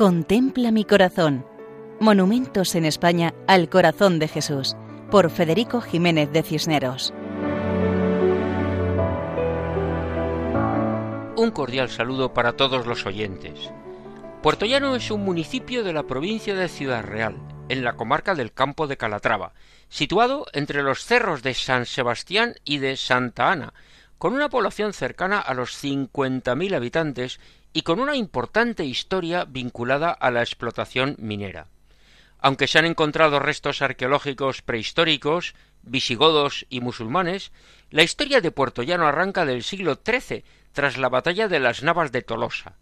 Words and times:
Contempla 0.00 0.70
mi 0.70 0.86
corazón. 0.86 1.44
Monumentos 2.00 2.74
en 2.74 2.86
España 2.86 3.34
al 3.46 3.68
corazón 3.68 4.18
de 4.18 4.28
Jesús, 4.28 4.74
por 5.10 5.28
Federico 5.28 5.82
Jiménez 5.82 6.32
de 6.32 6.42
Cisneros. 6.42 7.12
Un 11.36 11.50
cordial 11.52 11.90
saludo 11.90 12.32
para 12.32 12.54
todos 12.54 12.86
los 12.86 13.04
oyentes. 13.04 13.70
Puerto 14.42 14.64
Llano 14.64 14.96
es 14.96 15.10
un 15.10 15.22
municipio 15.22 15.84
de 15.84 15.92
la 15.92 16.04
provincia 16.04 16.54
de 16.54 16.68
Ciudad 16.68 17.04
Real, 17.04 17.36
en 17.68 17.84
la 17.84 17.92
comarca 17.92 18.34
del 18.34 18.54
Campo 18.54 18.86
de 18.86 18.96
Calatrava, 18.96 19.52
situado 19.90 20.46
entre 20.54 20.82
los 20.82 21.04
cerros 21.04 21.42
de 21.42 21.52
San 21.52 21.84
Sebastián 21.84 22.54
y 22.64 22.78
de 22.78 22.96
Santa 22.96 23.52
Ana, 23.52 23.74
con 24.20 24.34
una 24.34 24.50
población 24.50 24.92
cercana 24.92 25.40
a 25.40 25.54
los 25.54 25.82
50.000 25.82 26.74
habitantes 26.74 27.40
y 27.72 27.80
con 27.80 28.00
una 28.00 28.16
importante 28.16 28.84
historia 28.84 29.46
vinculada 29.46 30.10
a 30.10 30.30
la 30.30 30.42
explotación 30.42 31.16
minera. 31.18 31.68
Aunque 32.38 32.66
se 32.66 32.78
han 32.78 32.84
encontrado 32.84 33.38
restos 33.38 33.80
arqueológicos 33.80 34.60
prehistóricos, 34.60 35.54
visigodos 35.80 36.66
y 36.68 36.82
musulmanes, 36.82 37.50
la 37.88 38.02
historia 38.02 38.42
de 38.42 38.50
Puerto 38.50 38.82
Llano 38.82 39.06
arranca 39.06 39.46
del 39.46 39.62
siglo 39.62 39.98
XIII, 40.04 40.44
tras 40.72 40.98
la 40.98 41.08
batalla 41.08 41.48
de 41.48 41.58
las 41.58 41.82
Navas 41.82 42.12
de 42.12 42.20
Tolosa. 42.20 42.76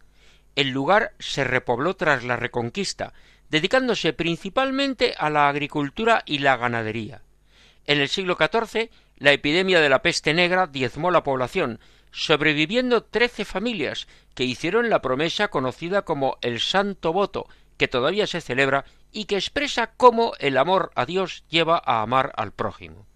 El 0.57 0.71
lugar 0.71 1.13
se 1.21 1.45
repobló 1.45 1.95
tras 1.95 2.25
la 2.25 2.35
Reconquista, 2.35 3.13
dedicándose 3.49 4.13
principalmente 4.13 5.15
a 5.17 5.31
la 5.31 5.49
agricultura 5.49 6.25
y 6.27 6.41
la 6.41 6.57
ganadería. 6.57 7.23
En 7.87 8.01
el 8.01 8.09
siglo 8.09 8.37
XIV, 8.37 8.91
la 9.19 9.33
epidemia 9.33 9.81
de 9.81 9.89
la 9.89 10.03
peste 10.03 10.33
negra 10.35 10.67
diezmó 10.67 11.11
la 11.11 11.23
población, 11.23 11.81
sobreviviendo 12.11 13.03
trece 13.03 13.45
familias 13.45 14.09
que 14.35 14.45
hicieron 14.45 14.89
la 14.91 15.03
promesa 15.03 15.49
conocida 15.49 16.03
como 16.03 16.39
el 16.41 16.61
Santo 16.61 17.13
Voto, 17.13 17.47
que 17.77 17.89
todavía 17.89 18.27
se 18.27 18.41
celebra 18.41 18.85
y 19.13 19.25
que 19.25 19.37
expresa 19.37 19.93
cómo 19.97 20.33
el 20.39 20.57
amor 20.57 20.91
a 20.95 21.07
Dios 21.07 21.45
lleva 21.49 21.83
a 21.85 22.03
amar 22.03 22.33
al 22.37 22.53
prójimo. 22.53 23.07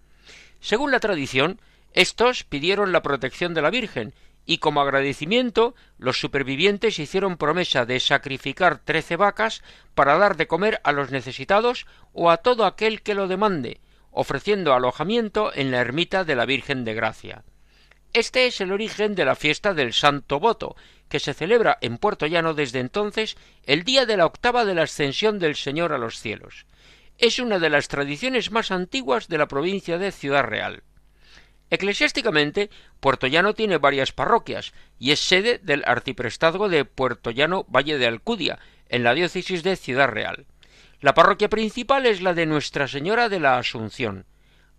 Según 0.59 0.91
la 0.91 0.99
tradición, 0.99 1.59
estos 1.93 2.43
pidieron 2.43 2.91
la 2.91 3.01
protección 3.01 3.53
de 3.53 3.61
la 3.61 3.69
Virgen 3.69 4.13
y 4.45 4.57
como 4.57 4.81
agradecimiento 4.81 5.75
los 5.97 6.19
supervivientes 6.19 6.99
hicieron 6.99 7.37
promesa 7.37 7.85
de 7.85 7.99
sacrificar 7.99 8.79
trece 8.79 9.15
vacas 9.15 9.63
para 9.95 10.17
dar 10.17 10.35
de 10.35 10.47
comer 10.47 10.81
a 10.83 10.91
los 10.91 11.11
necesitados 11.11 11.85
o 12.11 12.29
a 12.29 12.37
todo 12.37 12.65
aquel 12.65 13.01
que 13.01 13.15
lo 13.15 13.27
demande, 13.27 13.79
ofreciendo 14.13 14.73
alojamiento 14.73 15.51
en 15.53 15.71
la 15.71 15.79
ermita 15.79 16.23
de 16.23 16.35
la 16.35 16.45
Virgen 16.45 16.85
de 16.85 16.93
Gracia. 16.93 17.43
Este 18.13 18.45
es 18.45 18.61
el 18.61 18.71
origen 18.71 19.15
de 19.15 19.25
la 19.25 19.35
fiesta 19.35 19.73
del 19.73 19.91
Santo 19.91 20.39
Voto, 20.39 20.75
que 21.09 21.19
se 21.19 21.33
celebra 21.33 21.77
en 21.81 21.97
Puerto 21.97 22.27
Llano 22.27 22.53
desde 22.53 22.79
entonces 22.79 23.35
el 23.65 23.83
día 23.83 24.05
de 24.05 24.17
la 24.17 24.25
octava 24.25 24.65
de 24.65 24.75
la 24.75 24.83
ascensión 24.83 25.39
del 25.39 25.55
Señor 25.55 25.93
a 25.93 25.97
los 25.97 26.19
cielos. 26.19 26.65
Es 27.17 27.39
una 27.39 27.59
de 27.59 27.69
las 27.69 27.87
tradiciones 27.87 28.51
más 28.51 28.71
antiguas 28.71 29.27
de 29.27 29.37
la 29.37 29.47
provincia 29.47 29.97
de 29.97 30.11
Ciudad 30.11 30.43
Real. 30.43 30.83
Eclesiásticamente, 31.71 32.69
Puerto 32.99 33.25
Llano 33.25 33.55
tiene 33.55 33.79
varias 33.79 34.11
parroquias 34.11 34.73
y 34.99 35.09
es 35.11 35.19
sede 35.19 35.59
del 35.63 35.83
arciprestazgo 35.87 36.69
de 36.69 36.85
Puerto 36.85 37.31
Llano 37.31 37.65
Valle 37.67 37.97
de 37.97 38.05
Alcudia, 38.05 38.59
en 38.89 39.03
la 39.03 39.15
diócesis 39.15 39.63
de 39.63 39.75
Ciudad 39.75 40.07
Real. 40.07 40.45
La 41.03 41.13
parroquia 41.13 41.49
principal 41.49 42.05
es 42.05 42.21
la 42.21 42.33
de 42.33 42.45
Nuestra 42.45 42.87
Señora 42.87 43.27
de 43.27 43.41
la 43.41 43.57
Asunción. 43.57 44.25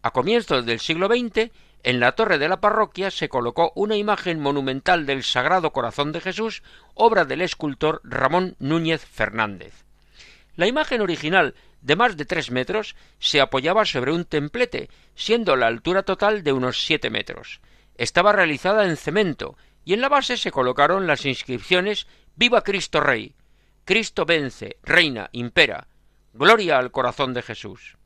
A 0.00 0.12
comienzos 0.12 0.64
del 0.64 0.80
siglo 0.80 1.08
XX, 1.08 1.50
en 1.82 2.00
la 2.00 2.12
torre 2.12 2.38
de 2.38 2.48
la 2.48 2.62
parroquia 2.62 3.10
se 3.10 3.28
colocó 3.28 3.72
una 3.74 3.96
imagen 3.96 4.40
monumental 4.40 5.04
del 5.04 5.22
Sagrado 5.22 5.74
Corazón 5.74 6.12
de 6.12 6.22
Jesús, 6.22 6.62
obra 6.94 7.26
del 7.26 7.42
escultor 7.42 8.00
Ramón 8.04 8.56
Núñez 8.58 9.04
Fernández. 9.04 9.84
La 10.56 10.66
imagen 10.66 11.02
original, 11.02 11.56
de 11.82 11.94
más 11.94 12.16
de 12.16 12.24
tres 12.24 12.50
metros, 12.50 12.96
se 13.18 13.42
apoyaba 13.42 13.84
sobre 13.84 14.10
un 14.10 14.24
templete, 14.24 14.88
siendo 15.14 15.56
la 15.56 15.66
altura 15.66 16.04
total 16.04 16.42
de 16.42 16.54
unos 16.54 16.86
siete 16.86 17.10
metros. 17.10 17.60
Estaba 17.98 18.32
realizada 18.32 18.86
en 18.86 18.96
cemento, 18.96 19.58
y 19.84 19.92
en 19.92 20.00
la 20.00 20.08
base 20.08 20.38
se 20.38 20.52
colocaron 20.52 21.06
las 21.06 21.26
inscripciones 21.26 22.06
Viva 22.34 22.62
Cristo 22.62 23.00
Rey, 23.00 23.34
Cristo 23.84 24.24
vence, 24.24 24.78
reina, 24.82 25.28
impera, 25.32 25.86
Gloria 26.36 26.78
al 26.78 26.90
corazón 26.90 27.32
de 27.32 27.42
Jesús. 27.42 27.96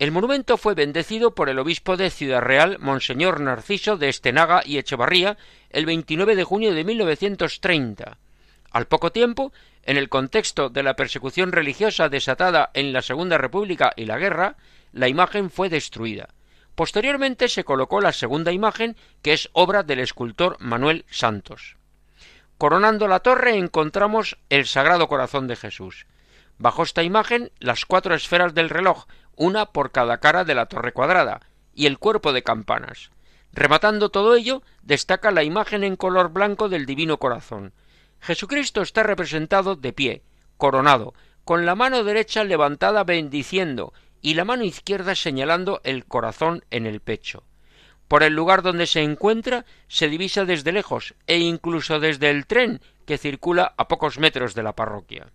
El 0.00 0.10
monumento 0.10 0.56
fue 0.56 0.74
bendecido 0.74 1.32
por 1.32 1.48
el 1.48 1.60
obispo 1.60 1.96
de 1.96 2.10
Ciudad 2.10 2.40
Real, 2.40 2.80
Monseñor 2.80 3.38
Narciso 3.38 3.96
de 3.96 4.08
Estenaga 4.08 4.62
y 4.64 4.78
Echevarría, 4.78 5.38
el 5.70 5.86
29 5.86 6.34
de 6.34 6.42
junio 6.42 6.74
de 6.74 6.82
1930. 6.82 8.18
Al 8.72 8.88
poco 8.88 9.12
tiempo, 9.12 9.52
en 9.84 9.96
el 9.96 10.08
contexto 10.08 10.70
de 10.70 10.82
la 10.82 10.96
persecución 10.96 11.52
religiosa 11.52 12.08
desatada 12.08 12.72
en 12.74 12.92
la 12.92 13.00
Segunda 13.00 13.38
República 13.38 13.92
y 13.94 14.06
la 14.06 14.18
guerra, 14.18 14.56
la 14.90 15.06
imagen 15.06 15.50
fue 15.50 15.68
destruida. 15.68 16.30
Posteriormente 16.74 17.46
se 17.46 17.62
colocó 17.62 18.00
la 18.00 18.12
segunda 18.12 18.50
imagen, 18.50 18.96
que 19.22 19.34
es 19.34 19.50
obra 19.52 19.84
del 19.84 20.00
escultor 20.00 20.56
Manuel 20.58 21.04
Santos. 21.08 21.76
Coronando 22.58 23.06
la 23.06 23.20
torre 23.20 23.56
encontramos 23.56 24.36
el 24.48 24.66
Sagrado 24.66 25.06
Corazón 25.06 25.46
de 25.46 25.54
Jesús. 25.54 26.06
Bajo 26.60 26.82
esta 26.82 27.02
imagen, 27.02 27.50
las 27.58 27.86
cuatro 27.86 28.14
esferas 28.14 28.52
del 28.52 28.68
reloj, 28.68 29.06
una 29.34 29.72
por 29.72 29.92
cada 29.92 30.18
cara 30.18 30.44
de 30.44 30.54
la 30.54 30.66
torre 30.66 30.92
cuadrada, 30.92 31.40
y 31.72 31.86
el 31.86 31.98
cuerpo 31.98 32.34
de 32.34 32.42
campanas. 32.42 33.12
Rematando 33.54 34.10
todo 34.10 34.34
ello, 34.34 34.62
destaca 34.82 35.30
la 35.30 35.42
imagen 35.42 35.84
en 35.84 35.96
color 35.96 36.34
blanco 36.34 36.68
del 36.68 36.84
Divino 36.84 37.16
Corazón. 37.16 37.72
Jesucristo 38.20 38.82
está 38.82 39.02
representado 39.02 39.74
de 39.74 39.94
pie, 39.94 40.22
coronado, 40.58 41.14
con 41.44 41.64
la 41.64 41.74
mano 41.74 42.04
derecha 42.04 42.44
levantada 42.44 43.04
bendiciendo 43.04 43.94
y 44.20 44.34
la 44.34 44.44
mano 44.44 44.62
izquierda 44.62 45.14
señalando 45.14 45.80
el 45.82 46.04
corazón 46.04 46.62
en 46.70 46.84
el 46.84 47.00
pecho. 47.00 47.44
Por 48.06 48.22
el 48.22 48.34
lugar 48.34 48.60
donde 48.60 48.86
se 48.86 49.02
encuentra 49.02 49.64
se 49.88 50.10
divisa 50.10 50.44
desde 50.44 50.72
lejos 50.72 51.14
e 51.26 51.38
incluso 51.38 52.00
desde 52.00 52.28
el 52.28 52.46
tren 52.46 52.82
que 53.06 53.16
circula 53.16 53.72
a 53.78 53.88
pocos 53.88 54.18
metros 54.18 54.54
de 54.54 54.62
la 54.62 54.74
parroquia. 54.74 55.32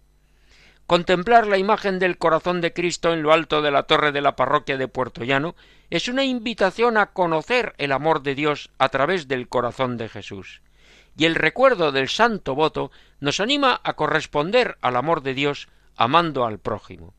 Contemplar 0.87 1.47
la 1.47 1.57
imagen 1.57 1.97
del 1.97 2.19
corazón 2.19 2.61
de 2.61 2.71
Cristo 2.71 3.11
en 3.11 3.23
lo 3.23 3.33
alto 3.33 3.63
de 3.63 3.71
la 3.71 3.83
torre 3.83 4.11
de 4.11 4.21
la 4.21 4.35
parroquia 4.35 4.77
de 4.77 4.87
Puerto 4.87 5.23
Llano 5.23 5.55
es 5.89 6.07
una 6.07 6.23
invitación 6.23 6.97
a 6.97 7.07
conocer 7.07 7.73
el 7.79 7.91
amor 7.91 8.21
de 8.21 8.35
Dios 8.35 8.69
a 8.77 8.89
través 8.89 9.27
del 9.27 9.47
corazón 9.47 9.97
de 9.97 10.09
Jesús. 10.09 10.61
Y 11.17 11.25
el 11.25 11.33
recuerdo 11.33 11.91
del 11.91 12.07
santo 12.07 12.53
voto 12.53 12.91
nos 13.19 13.39
anima 13.39 13.81
a 13.83 13.93
corresponder 13.93 14.77
al 14.81 14.95
amor 14.95 15.23
de 15.23 15.33
Dios 15.33 15.69
amando 15.95 16.45
al 16.45 16.59
prójimo. 16.59 17.15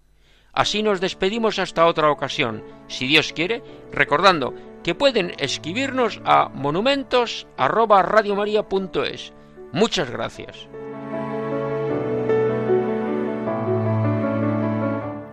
Así 0.52 0.84
nos 0.84 1.00
despedimos 1.00 1.58
hasta 1.58 1.86
otra 1.86 2.10
ocasión, 2.10 2.62
si 2.86 3.08
Dios 3.08 3.32
quiere, 3.32 3.64
recordando 3.90 4.54
que 4.84 4.94
pueden 4.94 5.34
escribirnos 5.38 6.20
a 6.24 6.48
monumentos@radiomaria.es. 6.48 9.32
Muchas 9.72 10.10
gracias. 10.10 10.68